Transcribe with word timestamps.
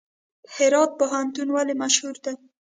هرات 0.55 0.91
پوهنتون 0.99 1.47
ولې 1.51 1.73
مشهور 1.83 2.15
دی؟ 2.25 2.33